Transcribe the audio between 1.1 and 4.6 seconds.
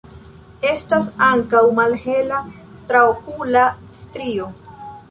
ankaŭ malhela traokula strio.